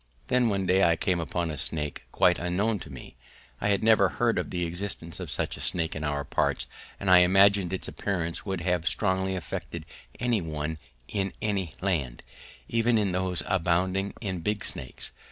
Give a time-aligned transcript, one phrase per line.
[0.29, 3.17] Then one day I came upon a snake quite unknown to me:
[3.59, 6.65] I had never heard of the existence of such a snake in our parts,
[6.99, 9.85] and I imagine its appearance would have strongly affected
[10.19, 12.23] any one in any land,
[12.67, 15.11] even in those abounding in big snakes.